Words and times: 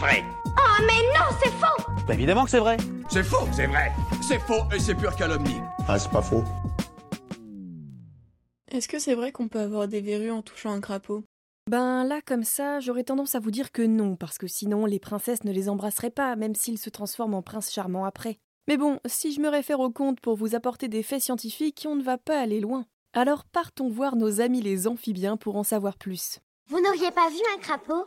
vrai. 0.00 0.24
Oh 0.46 0.82
mais 0.86 1.02
non, 1.14 1.26
c'est 1.42 1.50
faux 1.50 1.92
Bah 2.06 2.14
évidemment 2.14 2.44
que 2.44 2.50
c'est 2.50 2.58
vrai. 2.58 2.78
C'est 3.10 3.22
faux, 3.22 3.46
c'est 3.52 3.66
vrai. 3.66 3.92
C'est 4.26 4.38
faux 4.38 4.64
et 4.74 4.80
c'est 4.80 4.94
pure 4.94 5.14
calomnie. 5.14 5.60
Ah, 5.86 5.98
c'est 5.98 6.10
pas 6.10 6.22
faux. 6.22 6.42
Est-ce 8.70 8.88
que 8.88 8.98
c'est 8.98 9.14
vrai 9.14 9.30
qu'on 9.30 9.48
peut 9.48 9.60
avoir 9.60 9.88
des 9.88 10.00
verrues 10.00 10.30
en 10.30 10.42
touchant 10.42 10.72
un 10.72 10.80
crapaud? 10.80 11.24
Ben 11.68 12.04
là, 12.04 12.20
comme 12.24 12.44
ça, 12.44 12.80
j'aurais 12.80 13.04
tendance 13.04 13.34
à 13.34 13.40
vous 13.40 13.50
dire 13.50 13.72
que 13.72 13.82
non, 13.82 14.16
parce 14.16 14.38
que 14.38 14.46
sinon 14.46 14.86
les 14.86 14.98
princesses 14.98 15.44
ne 15.44 15.52
les 15.52 15.68
embrasseraient 15.68 16.10
pas, 16.10 16.34
même 16.34 16.54
s'ils 16.54 16.78
se 16.78 16.90
transforment 16.90 17.34
en 17.34 17.42
prince 17.42 17.70
charmant 17.70 18.04
après. 18.04 18.38
Mais 18.68 18.76
bon, 18.78 19.00
si 19.06 19.32
je 19.32 19.40
me 19.40 19.48
réfère 19.48 19.80
au 19.80 19.90
conte 19.90 20.20
pour 20.20 20.36
vous 20.36 20.54
apporter 20.54 20.88
des 20.88 21.02
faits 21.02 21.22
scientifiques, 21.22 21.84
on 21.86 21.96
ne 21.96 22.02
va 22.02 22.16
pas 22.16 22.40
aller 22.40 22.60
loin. 22.60 22.86
Alors 23.12 23.44
partons 23.44 23.90
voir 23.90 24.16
nos 24.16 24.40
amis 24.40 24.62
les 24.62 24.86
amphibiens 24.86 25.36
pour 25.36 25.56
en 25.56 25.64
savoir 25.64 25.98
plus. 25.98 26.38
Vous 26.68 26.80
n'auriez 26.80 27.10
pas 27.10 27.28
vu 27.28 27.40
un 27.54 27.60
crapaud? 27.60 28.06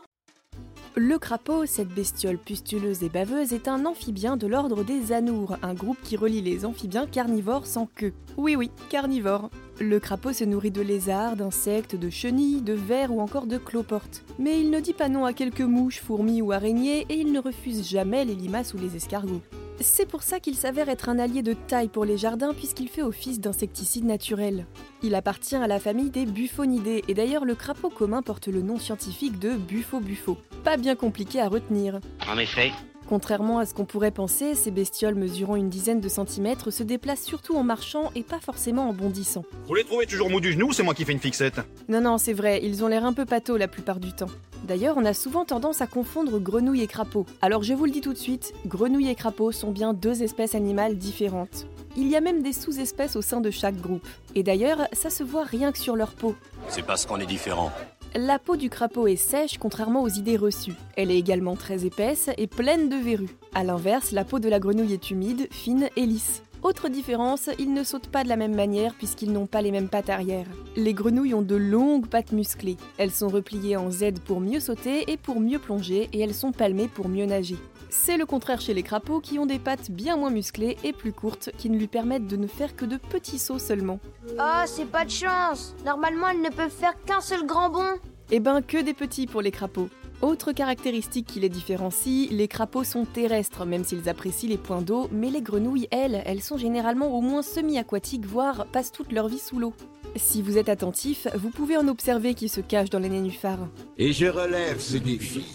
Le 0.95 1.17
crapaud, 1.17 1.65
cette 1.65 1.88
bestiole 1.88 2.38
pustuleuse 2.38 3.01
et 3.01 3.09
baveuse, 3.09 3.51
est 3.51 3.67
un 3.67 3.88
amphibien 3.88 4.38
de 4.38 4.45
l'ordre 4.45 4.84
des 4.84 5.11
anours, 5.11 5.57
un 5.63 5.73
groupe 5.73 5.97
qui 6.03 6.15
relie 6.15 6.43
les 6.43 6.65
amphibiens 6.65 7.07
carnivores 7.07 7.65
sans 7.65 7.88
queue. 7.95 8.13
Oui 8.38 8.55
oui, 8.55 8.70
carnivores. 8.91 9.49
Le 9.80 10.00
crapaud 10.00 10.34
se 10.34 10.44
nourrit 10.44 10.72
de 10.72 10.82
lézards, 10.82 11.36
d'insectes, 11.36 11.95
de 11.95 12.09
chenilles, 12.09 12.62
de 12.62 12.73
vers 12.73 13.12
ou 13.12 13.22
encore 13.22 13.48
de 13.48 13.58
cloportes. 13.58 14.23
Mais 14.38 14.59
il 14.59 14.70
ne 14.70 14.80
dit 14.80 14.94
pas 14.94 15.09
non 15.09 15.26
à 15.26 15.34
quelques 15.34 15.62
mouches, 15.62 15.99
fourmis 15.99 16.41
ou 16.41 16.52
araignées 16.52 17.05
et 17.09 17.16
il 17.16 17.32
ne 17.32 17.40
refuse 17.40 17.88
jamais 17.88 18.23
les 18.23 18.36
limaces 18.36 18.73
ou 18.73 18.77
les 18.77 18.96
escargots. 18.96 19.41
C'est 19.80 20.08
pour 20.08 20.22
ça 20.22 20.40
qu'il 20.40 20.55
s'avère 20.55 20.90
être 20.90 21.09
un 21.09 21.18
allié 21.18 21.41
de 21.41 21.54
taille 21.54 21.88
pour 21.88 22.05
les 22.05 22.18
jardins 22.18 22.54
puisqu'il 22.54 22.88
fait 22.88 23.02
office 23.02 23.40
d'insecticide 23.40 24.05
naturel. 24.05 24.68
Il 25.02 25.16
appartient 25.16 25.55
à 25.55 25.68
la 25.68 25.80
famille 25.80 26.12
des 26.12 26.26
buffonidés 26.26 27.04
et 27.08 27.13
d'ailleurs 27.16 27.44
le 27.44 27.55
crapaud 27.55 27.90
commun 27.90 28.21
porte 28.21 28.48
le 28.48 28.62
nom 28.62 28.77
scientifique 28.77 29.40
de 29.40 29.55
buffo-buffo. 29.55 30.37
Pas 30.63 30.77
bien 30.77 30.96
compliqué 30.96 31.41
à 31.41 31.49
retenir. 31.49 31.99
En 32.32 32.37
effet, 32.37 32.71
Contrairement 33.09 33.59
à 33.59 33.65
ce 33.65 33.73
qu'on 33.73 33.85
pourrait 33.85 34.12
penser, 34.12 34.55
ces 34.55 34.71
bestioles 34.71 35.15
mesurant 35.15 35.55
une 35.55 35.70
dizaine 35.70 35.99
de 35.99 36.09
centimètres 36.09 36.71
se 36.71 36.84
déplacent 36.84 37.23
surtout 37.23 37.55
en 37.55 37.63
marchant 37.63 38.12
et 38.15 38.23
pas 38.23 38.40
forcément 38.40 38.90
en 38.90 38.93
bondissant. 38.93 39.43
Vous 39.68 39.76
les 39.76 39.84
trouvez 39.84 40.05
toujours 40.05 40.29
mou 40.29 40.40
du 40.40 40.54
genou, 40.54 40.71
c'est 40.71 40.84
moi 40.84 40.93
qui 40.93 41.05
fais 41.05 41.12
une 41.12 41.20
fixette? 41.20 41.59
Non, 41.90 42.01
non, 42.01 42.18
c'est 42.18 42.34
vrai, 42.34 42.62
ils 42.63 42.84
ont 42.84 42.87
l'air 42.87 43.05
un 43.05 43.13
peu 43.13 43.26
pâteaux 43.26 43.57
la 43.57 43.68
plupart 43.68 43.99
du 43.99 44.13
temps. 44.13 44.29
D'ailleurs, 44.68 44.96
on 44.98 45.04
a 45.04 45.13
souvent 45.13 45.43
tendance 45.43 45.81
à 45.81 45.87
confondre 45.87 46.40
grenouille 46.40 46.81
et 46.81 46.87
crapaud. 46.87 47.26
Alors 47.41 47.63
je 47.63 47.74
vous 47.74 47.85
le 47.85 47.91
dis 47.91 48.01
tout 48.01 48.13
de 48.13 48.18
suite, 48.18 48.54
grenouille 48.65 49.09
et 49.09 49.15
crapaud 49.15 49.51
sont 49.51 49.71
bien 49.71 49.93
deux 49.93 50.24
espèces 50.24 50.55
animales 50.55 50.98
différentes. 50.98 51.68
Il 51.96 52.07
y 52.07 52.15
a 52.15 52.21
même 52.21 52.41
des 52.41 52.54
sous-espèces 52.54 53.15
au 53.15 53.21
sein 53.21 53.40
de 53.40 53.51
chaque 53.51 53.79
groupe. 53.79 54.07
Et 54.34 54.41
d'ailleurs, 54.41 54.87
ça 54.93 55.12
se 55.12 55.24
voit 55.24 55.43
rien 55.43 55.71
que 55.71 55.77
sur 55.77 55.96
leur 55.96 56.13
peau. 56.13 56.35
C'est 56.70 56.81
parce 56.81 57.05
qu'on 57.05 57.20
est 57.20 57.27
différent. 57.27 57.71
La 58.15 58.37
peau 58.37 58.57
du 58.57 58.69
crapaud 58.69 59.07
est 59.07 59.15
sèche 59.15 59.57
contrairement 59.57 60.03
aux 60.03 60.09
idées 60.09 60.37
reçues. 60.37 60.75
Elle 60.95 61.09
est 61.09 61.17
également 61.17 61.55
très 61.55 61.87
épaisse 61.87 62.29
et 62.37 62.45
pleine 62.45 62.87
de 62.87 62.95
verrues. 62.95 63.35
A 63.55 63.63
l'inverse, 63.63 64.11
la 64.11 64.23
peau 64.23 64.38
de 64.38 64.50
la 64.50 64.59
grenouille 64.59 64.94
est 64.94 65.09
humide, 65.09 65.47
fine 65.50 65.89
et 65.95 66.06
lisse. 66.06 66.44
Autre 66.61 66.89
différence, 66.89 67.50
ils 67.57 67.73
ne 67.73 67.84
sautent 67.84 68.09
pas 68.09 68.23
de 68.23 68.29
la 68.29 68.35
même 68.35 68.53
manière 68.53 68.94
puisqu'ils 68.94 69.31
n'ont 69.31 69.47
pas 69.47 69.63
les 69.63 69.72
mêmes 69.72 69.89
pattes 69.89 70.11
arrière. 70.11 70.45
Les 70.75 70.94
grenouilles 70.94 71.34
ont 71.34 71.41
de 71.41 71.56
longues 71.56 72.06
pattes 72.06 72.34
musclées. 72.34 72.78
Elles 73.00 73.09
sont 73.09 73.29
repliées 73.29 73.78
en 73.78 73.89
Z 73.89 74.19
pour 74.23 74.39
mieux 74.39 74.59
sauter 74.59 75.11
et 75.11 75.17
pour 75.17 75.39
mieux 75.39 75.59
plonger 75.59 76.07
et 76.13 76.19
elles 76.19 76.35
sont 76.35 76.51
palmées 76.51 76.89
pour 76.89 77.09
mieux 77.09 77.25
nager. 77.25 77.57
C'est 77.96 78.18
le 78.18 78.25
contraire 78.25 78.59
chez 78.59 78.74
les 78.74 78.81
crapauds 78.81 79.19
qui 79.19 79.38
ont 79.38 79.46
des 79.46 79.59
pattes 79.59 79.91
bien 79.91 80.18
moins 80.18 80.31
musclées 80.31 80.78
et 80.84 80.94
plus 80.94 81.13
courtes 81.13 81.52
qui 81.59 81.69
ne 81.69 81.78
lui 81.78 81.86
permettent 81.86 82.25
de 82.25 82.36
ne 82.38 82.47
faire 82.47 82.75
que 82.75 82.86
de 82.86 82.97
petits 82.97 83.38
sauts 83.38 83.59
seulement. 83.59 84.00
Oh, 84.40 84.63
c'est 84.66 84.90
pas 84.90 85.06
de 85.06 85.12
chance 85.12 85.75
Normalement, 85.86 86.28
elles 86.30 86.41
ne 86.41 86.50
peuvent 86.50 86.72
faire 86.72 86.96
qu'un 87.06 87.22
seul 87.22 87.46
grand 87.46 87.69
bond 87.69 87.94
Eh 88.31 88.40
ben 88.40 88.64
que 88.64 88.81
des 88.81 88.96
petits 88.96 89.28
pour 89.28 89.44
les 89.44 89.52
crapauds. 89.52 89.90
Autre 90.24 90.53
caractéristique 90.53 91.28
qui 91.28 91.40
les 91.40 91.50
différencie, 91.50 92.32
les 92.32 92.48
crapauds 92.48 92.84
sont 92.84 93.06
terrestres, 93.06 93.64
même 93.64 93.84
s'ils 93.84 94.09
apprécient 94.09 94.50
les 94.50 94.58
points 94.58 94.82
d'eau, 94.82 95.08
mais 95.12 95.30
les 95.30 95.44
grenouilles, 95.44 95.88
elles, 95.92 96.24
elles 96.26 96.42
sont 96.42 96.58
généralement 96.58 97.16
au 97.16 97.22
moins 97.22 97.44
semi-aquatiques, 97.44 98.26
voire 98.26 98.66
passent 98.66 98.92
toute 98.92 99.12
leur 99.12 99.28
vie 99.28 99.38
sous 99.38 99.59
l'eau. 99.59 99.74
Si 100.16 100.42
vous 100.42 100.58
êtes 100.58 100.70
attentif, 100.70 101.28
vous 101.36 101.52
pouvez 101.52 101.78
en 101.78 101.88
observer 101.88 102.34
qui 102.34 102.50
se 102.50 102.59
cachent 102.59 102.90
dans 102.90 103.00
les 103.00 103.09
nénuphars. 103.09 103.68
Et 104.00 104.14
je 104.14 104.26
relève 104.26 104.80
ce 104.80 104.98
défi. 104.98 105.46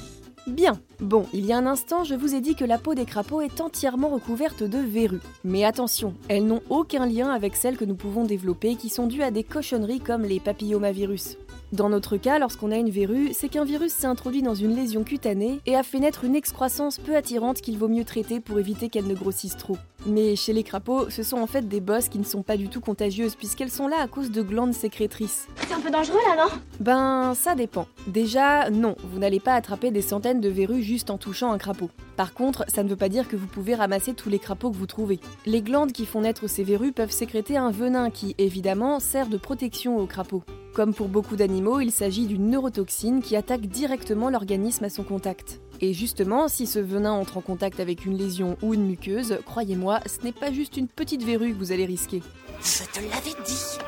Bien. 0.48 0.80
Bon, 1.00 1.26
il 1.34 1.44
y 1.44 1.52
a 1.52 1.58
un 1.58 1.66
instant, 1.66 2.04
je 2.04 2.14
vous 2.14 2.34
ai 2.34 2.40
dit 2.40 2.54
que 2.54 2.64
la 2.64 2.78
peau 2.78 2.94
des 2.94 3.04
crapauds 3.04 3.42
est 3.42 3.60
entièrement 3.60 4.08
recouverte 4.08 4.62
de 4.62 4.78
verrues. 4.78 5.20
Mais 5.44 5.64
attention, 5.64 6.14
elles 6.28 6.46
n'ont 6.46 6.62
aucun 6.70 7.06
lien 7.06 7.30
avec 7.30 7.54
celles 7.54 7.76
que 7.76 7.84
nous 7.84 7.94
pouvons 7.94 8.24
développer 8.24 8.74
qui 8.74 8.88
sont 8.88 9.06
dues 9.06 9.22
à 9.22 9.30
des 9.30 9.44
cochonneries 9.44 10.00
comme 10.00 10.22
les 10.22 10.40
papillomavirus. 10.40 11.36
Dans 11.70 11.90
notre 11.90 12.16
cas, 12.16 12.38
lorsqu'on 12.38 12.70
a 12.70 12.76
une 12.76 12.88
verrue, 12.88 13.32
c'est 13.34 13.50
qu'un 13.50 13.64
virus 13.64 13.92
s'est 13.92 14.06
introduit 14.06 14.40
dans 14.40 14.54
une 14.54 14.74
lésion 14.74 15.04
cutanée 15.04 15.60
et 15.66 15.76
a 15.76 15.82
fait 15.82 15.98
naître 15.98 16.24
une 16.24 16.34
excroissance 16.34 16.96
peu 16.98 17.14
attirante 17.14 17.60
qu'il 17.60 17.76
vaut 17.76 17.88
mieux 17.88 18.04
traiter 18.04 18.40
pour 18.40 18.58
éviter 18.58 18.88
qu'elle 18.88 19.06
ne 19.06 19.14
grossisse 19.14 19.56
trop. 19.58 19.76
Mais 20.06 20.34
chez 20.34 20.54
les 20.54 20.62
crapauds, 20.62 21.10
ce 21.10 21.22
sont 21.22 21.36
en 21.36 21.46
fait 21.46 21.68
des 21.68 21.80
bosses 21.80 22.08
qui 22.08 22.18
ne 22.18 22.24
sont 22.24 22.42
pas 22.42 22.56
du 22.56 22.68
tout 22.68 22.80
contagieuses 22.80 23.34
puisqu'elles 23.34 23.70
sont 23.70 23.86
là 23.86 23.96
à 24.00 24.08
cause 24.08 24.30
de 24.30 24.40
glandes 24.40 24.72
sécrétrices. 24.72 25.46
C'est 25.66 25.74
un 25.74 25.80
peu 25.80 25.90
dangereux 25.90 26.20
là, 26.26 26.44
non? 26.44 26.50
Ben, 26.80 27.34
ça 27.34 27.54
dépend. 27.54 27.86
Déjà, 28.06 28.70
non, 28.70 28.96
vous 29.04 29.18
n'allez 29.18 29.40
pas 29.40 29.52
attraper 29.52 29.90
des 29.90 30.00
centaines 30.00 30.40
de 30.40 30.48
verrues 30.48 30.82
juste 30.82 31.10
en 31.10 31.18
touchant 31.18 31.52
un 31.52 31.58
crapaud. 31.58 31.90
Par 32.16 32.32
contre, 32.32 32.64
ça 32.68 32.82
ne 32.82 32.88
veut 32.88 32.96
pas 32.96 33.10
dire 33.10 33.28
que 33.28 33.36
vous 33.36 33.46
pouvez 33.46 33.74
ramasser 33.74 34.14
tous 34.14 34.30
les 34.30 34.38
crapauds 34.38 34.70
que 34.70 34.76
vous 34.76 34.86
trouvez. 34.86 35.20
Les 35.44 35.60
glandes 35.60 35.92
qui 35.92 36.06
font 36.06 36.22
naître 36.22 36.48
ces 36.48 36.64
verrues 36.64 36.92
peuvent 36.92 37.10
sécréter 37.10 37.58
un 37.58 37.70
venin 37.70 38.08
qui, 38.08 38.34
évidemment, 38.38 39.00
sert 39.00 39.26
de 39.26 39.36
protection 39.36 39.98
aux 39.98 40.06
crapauds. 40.06 40.44
Comme 40.78 40.94
pour 40.94 41.08
beaucoup 41.08 41.34
d'animaux, 41.34 41.80
il 41.80 41.90
s'agit 41.90 42.26
d'une 42.26 42.50
neurotoxine 42.50 43.20
qui 43.20 43.34
attaque 43.34 43.62
directement 43.62 44.30
l'organisme 44.30 44.84
à 44.84 44.88
son 44.88 45.02
contact. 45.02 45.60
Et 45.80 45.92
justement, 45.92 46.46
si 46.46 46.68
ce 46.68 46.78
venin 46.78 47.10
entre 47.10 47.36
en 47.38 47.40
contact 47.40 47.80
avec 47.80 48.06
une 48.06 48.16
lésion 48.16 48.56
ou 48.62 48.74
une 48.74 48.86
muqueuse, 48.86 49.38
croyez-moi, 49.44 49.98
ce 50.06 50.22
n'est 50.22 50.30
pas 50.30 50.52
juste 50.52 50.76
une 50.76 50.86
petite 50.86 51.24
verrue 51.24 51.52
que 51.52 51.58
vous 51.58 51.72
allez 51.72 51.84
risquer. 51.84 52.22
Je 52.62 52.84
te 52.92 53.00
l'avais 53.00 53.34
dit 53.44 53.78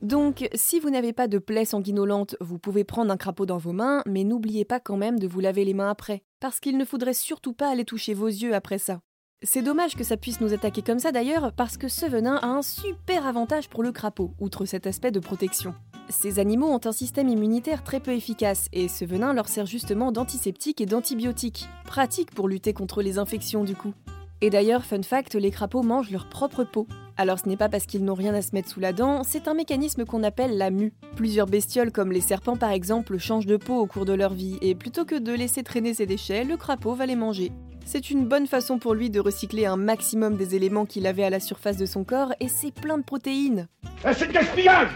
Donc, 0.00 0.48
si 0.54 0.80
vous 0.80 0.88
n'avez 0.88 1.12
pas 1.12 1.28
de 1.28 1.36
plaie 1.36 1.66
sanguinolente, 1.66 2.36
vous 2.40 2.56
pouvez 2.56 2.84
prendre 2.84 3.12
un 3.12 3.18
crapaud 3.18 3.44
dans 3.44 3.58
vos 3.58 3.74
mains, 3.74 4.02
mais 4.06 4.24
n'oubliez 4.24 4.64
pas 4.64 4.80
quand 4.80 4.96
même 4.96 5.18
de 5.18 5.26
vous 5.26 5.40
laver 5.40 5.66
les 5.66 5.74
mains 5.74 5.90
après, 5.90 6.22
parce 6.40 6.58
qu'il 6.58 6.78
ne 6.78 6.86
faudrait 6.86 7.12
surtout 7.12 7.52
pas 7.52 7.70
aller 7.70 7.84
toucher 7.84 8.14
vos 8.14 8.28
yeux 8.28 8.54
après 8.54 8.78
ça. 8.78 9.02
C'est 9.42 9.60
dommage 9.60 9.94
que 9.94 10.04
ça 10.04 10.16
puisse 10.16 10.40
nous 10.40 10.54
attaquer 10.54 10.80
comme 10.80 11.00
ça 11.00 11.12
d'ailleurs, 11.12 11.52
parce 11.52 11.76
que 11.76 11.88
ce 11.88 12.06
venin 12.06 12.36
a 12.36 12.46
un 12.46 12.62
super 12.62 13.26
avantage 13.26 13.68
pour 13.68 13.82
le 13.82 13.92
crapaud, 13.92 14.32
outre 14.40 14.64
cet 14.64 14.86
aspect 14.86 15.10
de 15.10 15.20
protection. 15.20 15.74
Ces 16.10 16.40
animaux 16.40 16.66
ont 16.66 16.80
un 16.84 16.92
système 16.92 17.28
immunitaire 17.28 17.84
très 17.84 18.00
peu 18.00 18.10
efficace, 18.10 18.68
et 18.72 18.88
ce 18.88 19.04
venin 19.04 19.32
leur 19.32 19.48
sert 19.48 19.66
justement 19.66 20.10
d'antiseptique 20.10 20.80
et 20.80 20.86
d'antibiotique, 20.86 21.68
pratique 21.84 22.32
pour 22.32 22.48
lutter 22.48 22.72
contre 22.72 23.00
les 23.00 23.18
infections 23.18 23.62
du 23.62 23.76
coup. 23.76 23.94
Et 24.40 24.50
d'ailleurs, 24.50 24.84
fun 24.84 25.02
fact, 25.02 25.34
les 25.36 25.50
crapauds 25.50 25.82
mangent 25.82 26.10
leur 26.10 26.28
propre 26.28 26.64
peau. 26.64 26.88
Alors 27.16 27.38
ce 27.38 27.48
n'est 27.48 27.56
pas 27.56 27.68
parce 27.68 27.86
qu'ils 27.86 28.04
n'ont 28.04 28.14
rien 28.14 28.34
à 28.34 28.42
se 28.42 28.54
mettre 28.54 28.68
sous 28.68 28.80
la 28.80 28.92
dent, 28.92 29.22
c'est 29.22 29.46
un 29.46 29.54
mécanisme 29.54 30.04
qu'on 30.04 30.24
appelle 30.24 30.58
la 30.58 30.70
mue. 30.70 30.92
Plusieurs 31.14 31.46
bestioles 31.46 31.92
comme 31.92 32.10
les 32.10 32.20
serpents 32.20 32.56
par 32.56 32.70
exemple 32.70 33.18
changent 33.18 33.46
de 33.46 33.56
peau 33.56 33.78
au 33.78 33.86
cours 33.86 34.04
de 34.04 34.14
leur 34.14 34.34
vie, 34.34 34.58
et 34.62 34.74
plutôt 34.74 35.04
que 35.04 35.18
de 35.18 35.32
laisser 35.32 35.62
traîner 35.62 35.94
ses 35.94 36.06
déchets, 36.06 36.42
le 36.42 36.56
crapaud 36.56 36.94
va 36.94 37.06
les 37.06 37.16
manger. 37.16 37.52
C'est 37.84 38.10
une 38.10 38.26
bonne 38.26 38.46
façon 38.46 38.78
pour 38.78 38.94
lui 38.94 39.10
de 39.10 39.20
recycler 39.20 39.66
un 39.66 39.76
maximum 39.76 40.36
des 40.36 40.56
éléments 40.56 40.86
qu'il 40.86 41.06
avait 41.06 41.24
à 41.24 41.30
la 41.30 41.40
surface 41.40 41.76
de 41.76 41.86
son 41.86 42.02
corps, 42.02 42.32
et 42.40 42.48
c'est 42.48 42.72
plein 42.72 42.98
de 42.98 43.04
protéines. 43.04 43.68
c'est 44.12 44.26
de 44.26 44.32
gaspillage 44.32 44.88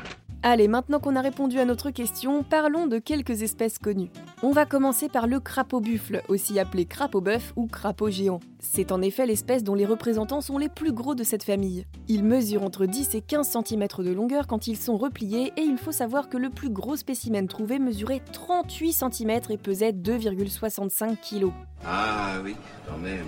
Allez, 0.46 0.68
maintenant 0.68 1.00
qu'on 1.00 1.16
a 1.16 1.22
répondu 1.22 1.58
à 1.58 1.64
notre 1.64 1.88
question, 1.90 2.42
parlons 2.42 2.86
de 2.86 2.98
quelques 2.98 3.40
espèces 3.40 3.78
connues. 3.78 4.10
On 4.42 4.50
va 4.50 4.66
commencer 4.66 5.08
par 5.08 5.26
le 5.26 5.40
crapaud 5.40 5.80
buffle, 5.80 6.20
aussi 6.28 6.58
appelé 6.58 6.84
crapaud 6.84 7.22
bœuf 7.22 7.54
ou 7.56 7.66
crapaud 7.66 8.10
géant. 8.10 8.40
C'est 8.60 8.92
en 8.92 9.00
effet 9.00 9.24
l'espèce 9.24 9.64
dont 9.64 9.74
les 9.74 9.86
représentants 9.86 10.42
sont 10.42 10.58
les 10.58 10.68
plus 10.68 10.92
gros 10.92 11.14
de 11.14 11.24
cette 11.24 11.44
famille. 11.44 11.86
Ils 12.08 12.24
mesurent 12.24 12.62
entre 12.62 12.84
10 12.84 13.14
et 13.14 13.22
15 13.22 13.48
cm 13.64 13.86
de 14.00 14.12
longueur 14.12 14.46
quand 14.46 14.66
ils 14.66 14.76
sont 14.76 14.98
repliés 14.98 15.50
et 15.56 15.62
il 15.62 15.78
faut 15.78 15.92
savoir 15.92 16.28
que 16.28 16.36
le 16.36 16.50
plus 16.50 16.68
gros 16.68 16.96
spécimen 16.96 17.48
trouvé 17.48 17.78
mesurait 17.78 18.20
38 18.34 18.92
cm 18.92 19.30
et 19.48 19.56
pesait 19.56 19.92
2,65 19.92 21.16
kg. 21.26 21.52
Ah 21.86 22.34
oui, 22.44 22.54
quand 22.86 22.98
même. 22.98 23.24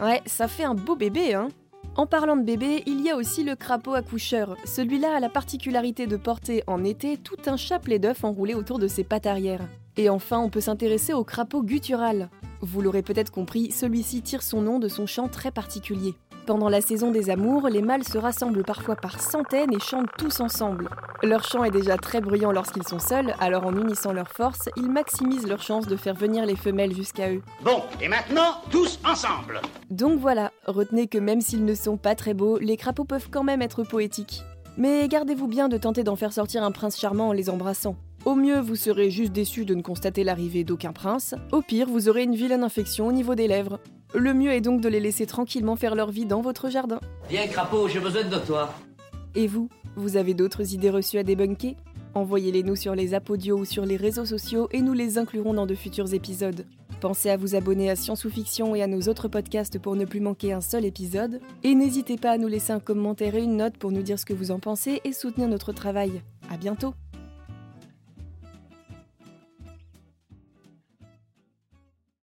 hein. 0.00 0.04
Ouais, 0.04 0.22
ça 0.26 0.48
fait 0.48 0.64
un 0.64 0.74
beau 0.74 0.96
bébé, 0.96 1.34
hein 1.34 1.50
En 1.98 2.06
parlant 2.06 2.36
de 2.36 2.44
bébé, 2.44 2.84
il 2.86 3.00
y 3.00 3.10
a 3.10 3.16
aussi 3.16 3.42
le 3.42 3.56
crapaud 3.56 3.94
accoucheur. 3.94 4.56
Celui-là 4.64 5.16
a 5.16 5.18
la 5.18 5.28
particularité 5.28 6.06
de 6.06 6.16
porter 6.16 6.62
en 6.68 6.84
été 6.84 7.16
tout 7.16 7.38
un 7.46 7.56
chapelet 7.56 7.98
d'œufs 7.98 8.22
enroulé 8.22 8.54
autour 8.54 8.78
de 8.78 8.86
ses 8.86 9.02
pattes 9.02 9.26
arrière. 9.26 9.66
Et 9.96 10.08
enfin, 10.08 10.38
on 10.38 10.48
peut 10.48 10.60
s'intéresser 10.60 11.12
au 11.12 11.24
crapaud 11.24 11.64
guttural. 11.64 12.30
Vous 12.60 12.82
l'aurez 12.82 13.02
peut-être 13.02 13.32
compris, 13.32 13.72
celui-ci 13.72 14.22
tire 14.22 14.44
son 14.44 14.62
nom 14.62 14.78
de 14.78 14.86
son 14.86 15.06
chant 15.06 15.26
très 15.26 15.50
particulier. 15.50 16.14
Pendant 16.48 16.70
la 16.70 16.80
saison 16.80 17.10
des 17.10 17.28
amours, 17.28 17.68
les 17.68 17.82
mâles 17.82 18.04
se 18.04 18.16
rassemblent 18.16 18.64
parfois 18.64 18.96
par 18.96 19.20
centaines 19.20 19.74
et 19.74 19.78
chantent 19.78 20.08
tous 20.16 20.40
ensemble. 20.40 20.88
Leur 21.22 21.44
chant 21.44 21.62
est 21.62 21.70
déjà 21.70 21.98
très 21.98 22.22
bruyant 22.22 22.52
lorsqu'ils 22.52 22.88
sont 22.88 22.98
seuls, 22.98 23.34
alors 23.38 23.66
en 23.66 23.76
unissant 23.76 24.14
leurs 24.14 24.30
forces, 24.30 24.70
ils 24.74 24.90
maximisent 24.90 25.46
leurs 25.46 25.60
chances 25.60 25.86
de 25.86 25.94
faire 25.94 26.14
venir 26.14 26.46
les 26.46 26.56
femelles 26.56 26.94
jusqu'à 26.94 27.30
eux. 27.30 27.42
Bon, 27.62 27.82
et 28.00 28.08
maintenant, 28.08 28.62
tous 28.70 28.98
ensemble 29.04 29.60
Donc 29.90 30.20
voilà, 30.20 30.50
retenez 30.66 31.06
que 31.06 31.18
même 31.18 31.42
s'ils 31.42 31.66
ne 31.66 31.74
sont 31.74 31.98
pas 31.98 32.14
très 32.14 32.32
beaux, 32.32 32.56
les 32.56 32.78
crapauds 32.78 33.04
peuvent 33.04 33.28
quand 33.30 33.44
même 33.44 33.60
être 33.60 33.82
poétiques. 33.82 34.42
Mais 34.78 35.06
gardez-vous 35.06 35.48
bien 35.48 35.68
de 35.68 35.76
tenter 35.76 36.02
d'en 36.02 36.16
faire 36.16 36.32
sortir 36.32 36.62
un 36.62 36.70
prince 36.70 36.98
charmant 36.98 37.28
en 37.28 37.32
les 37.32 37.50
embrassant. 37.50 37.96
Au 38.28 38.34
mieux, 38.34 38.60
vous 38.60 38.76
serez 38.76 39.10
juste 39.10 39.32
déçu 39.32 39.64
de 39.64 39.74
ne 39.74 39.80
constater 39.80 40.22
l'arrivée 40.22 40.62
d'aucun 40.62 40.92
prince. 40.92 41.34
Au 41.50 41.62
pire, 41.62 41.88
vous 41.88 42.10
aurez 42.10 42.24
une 42.24 42.34
vilaine 42.34 42.62
infection 42.62 43.06
au 43.06 43.12
niveau 43.12 43.34
des 43.34 43.48
lèvres. 43.48 43.80
Le 44.14 44.34
mieux 44.34 44.50
est 44.50 44.60
donc 44.60 44.82
de 44.82 44.88
les 44.90 45.00
laisser 45.00 45.24
tranquillement 45.24 45.76
faire 45.76 45.94
leur 45.94 46.10
vie 46.10 46.26
dans 46.26 46.42
votre 46.42 46.68
jardin. 46.68 47.00
Viens, 47.30 47.46
crapaud, 47.46 47.88
j'ai 47.88 48.00
besoin 48.00 48.24
de 48.24 48.36
toi. 48.36 48.74
Et 49.34 49.46
vous, 49.46 49.70
vous 49.96 50.18
avez 50.18 50.34
d'autres 50.34 50.74
idées 50.74 50.90
reçues 50.90 51.16
à 51.16 51.22
débunker? 51.22 51.74
Envoyez-les 52.12 52.62
nous 52.62 52.76
sur 52.76 52.94
les 52.94 53.14
apodios 53.14 53.60
ou 53.60 53.64
sur 53.64 53.86
les 53.86 53.96
réseaux 53.96 54.26
sociaux 54.26 54.68
et 54.72 54.82
nous 54.82 54.92
les 54.92 55.16
inclurons 55.16 55.54
dans 55.54 55.64
de 55.64 55.74
futurs 55.74 56.12
épisodes. 56.12 56.66
Pensez 57.00 57.30
à 57.30 57.38
vous 57.38 57.54
abonner 57.54 57.88
à 57.88 57.96
Science 57.96 58.26
ou 58.26 58.30
Fiction 58.30 58.74
et 58.74 58.82
à 58.82 58.88
nos 58.88 59.08
autres 59.08 59.28
podcasts 59.28 59.78
pour 59.78 59.96
ne 59.96 60.04
plus 60.04 60.20
manquer 60.20 60.52
un 60.52 60.60
seul 60.60 60.84
épisode. 60.84 61.40
Et 61.64 61.74
n'hésitez 61.74 62.18
pas 62.18 62.32
à 62.32 62.38
nous 62.38 62.48
laisser 62.48 62.74
un 62.74 62.80
commentaire 62.80 63.36
et 63.36 63.42
une 63.42 63.56
note 63.56 63.78
pour 63.78 63.90
nous 63.90 64.02
dire 64.02 64.18
ce 64.18 64.26
que 64.26 64.34
vous 64.34 64.50
en 64.50 64.58
pensez 64.58 65.00
et 65.04 65.14
soutenir 65.14 65.48
notre 65.48 65.72
travail. 65.72 66.20
À 66.50 66.58
bientôt 66.58 66.92